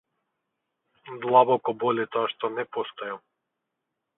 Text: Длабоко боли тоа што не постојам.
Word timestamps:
Длабоко 1.25 1.71
боли 1.83 2.05
тоа 2.15 2.27
што 2.33 2.45
не 2.57 2.67
постојам. 2.79 3.25